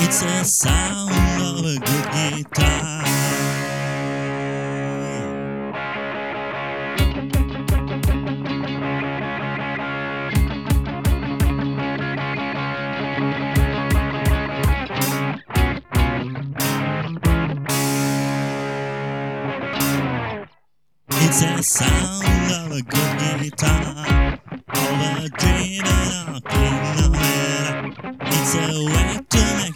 It's 0.00 0.22
a 0.22 0.44
sound 0.44 1.10
of 1.10 1.64
a 1.64 1.76
good 1.76 2.06
guitar. 2.12 3.04
It's 21.10 21.42
a 21.42 21.62
sound 21.62 22.52
of 22.52 22.70
a 22.70 22.82
good 22.82 23.18
guitar, 23.42 24.38
overdriven 24.76 26.08
or 26.28 26.40
clean 26.40 26.82
no 26.96 27.10
matter. 27.10 28.16
It's 28.20 28.54
a 28.54 28.84
way 28.86 29.17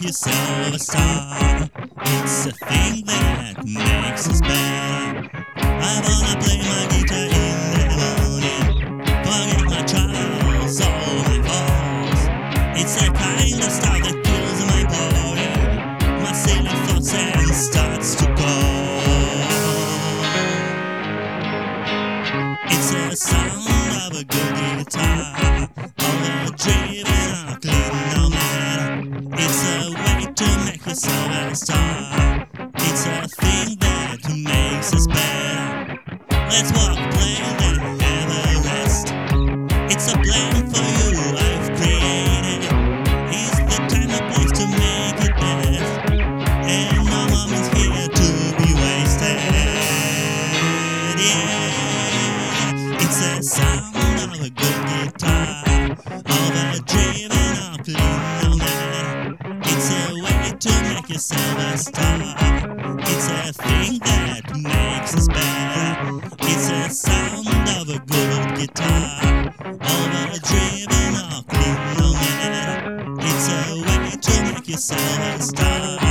yourself 0.02 0.74
a 0.74 0.79
star. 0.79 1.69
It's 2.05 2.47
a 2.47 2.52
thing 2.52 3.05
that 3.06 3.65
makes 3.65 4.28
us 4.28 4.41
better. 4.41 5.30
I 5.56 6.01
wanna 6.02 6.34
play 6.42 6.59
my 6.59 6.87
guitar 6.91 7.28
in 7.30 7.61
the 7.78 7.87
morning, 8.02 8.66
forget 9.23 9.65
my 9.70 9.83
trials, 9.87 10.80
all 10.80 11.16
my 11.28 11.38
faults. 11.47 12.23
It's 12.80 12.97
a 13.01 13.12
kind 13.12 13.62
of 13.62 13.70
stuff 13.70 13.98
that 14.02 14.16
fills 14.27 14.61
my 14.73 14.83
body, 14.91 15.51
my 16.23 16.33
silly 16.33 16.75
thoughts 16.87 17.14
and 17.14 17.55
starts 17.55 18.14
to 18.16 18.27
go. 18.27 18.53
It's 22.66 22.91
a 22.92 23.16
sound 23.16 23.69
of 24.03 24.20
a 24.20 24.25
good 24.25 24.55
guitar, 24.78 25.69
All 25.98 26.16
overdriven 26.42 27.30
or 27.50 27.56
clean, 27.61 27.95
no 28.16 28.30
matter. 28.30 28.91
It's 29.34 29.62
a 29.64 29.92
Let's 36.53 36.70
walk, 36.72 36.98
have 36.98 38.31
a 38.31 38.61
rest. 38.69 39.06
It's 39.91 40.06
a 40.12 40.17
plan 40.19 40.55
for 40.70 40.84
you 41.00 41.20
I've 41.39 41.69
created. 41.78 42.62
It's 43.33 43.59
the 43.59 43.78
time 43.89 44.12
place 44.31 44.53
to 44.61 44.64
make 44.69 45.20
it 45.25 45.34
best. 45.41 45.92
And 46.69 47.09
moment's 47.09 47.69
here 47.77 48.09
to 48.20 48.28
be 48.59 48.69
wasted. 48.83 49.39
Yeah, 51.19 53.00
it's 53.00 53.20
a 53.25 53.42
sound 53.42 54.19
of 54.20 54.31
a 54.34 54.50
good 54.50 54.81
guitar, 54.89 55.97
clean, 56.87 57.31
no. 57.31 58.59
It's 59.64 59.89
a 59.91 59.94
way 60.22 60.53
to 60.61 60.72
make 60.84 61.09
yourself 61.09 61.59
a 61.59 61.78
star. 61.78 62.20
It's 63.00 63.28
a 63.28 63.53
thing 63.55 63.98
that 64.00 64.44
makes 64.55 65.14
us 65.16 65.28
better. 65.28 65.52
Of 67.83 67.88
a 67.88 67.98
good 67.98 68.58
guitar, 68.58 69.55
overdriven 69.66 71.14
or 71.34 71.42
clean, 71.48 71.78
no 71.98 72.12
matter. 72.12 73.16
It's 73.19 73.48
a 73.48 73.75
way 73.83 74.11
to 74.20 74.55
make 74.55 74.69
yourself 74.69 75.19
a 75.19 75.42
star. 75.42 76.02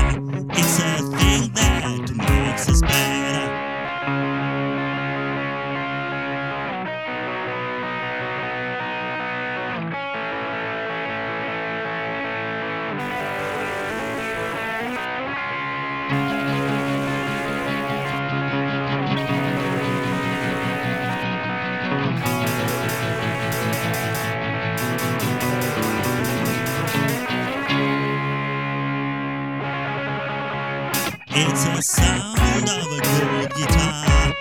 It's 31.34 31.66
a 31.66 31.82
sound 31.82 32.68
of 32.68 32.92
a 32.92 33.00
good 33.00 33.56
guitar, 33.56 34.36